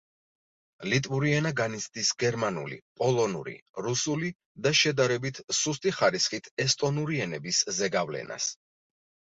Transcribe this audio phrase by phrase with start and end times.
[0.93, 3.55] ლიტვური ენა განიცდის გერმანული, პოლონური,
[3.89, 4.33] რუსული
[4.69, 8.55] და შედარების სუსტი ხარისხით ესტონური ენების ზეგავლენას.